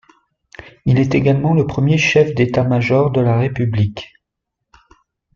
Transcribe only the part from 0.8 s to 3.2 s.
Il est également le premier chef d'état-major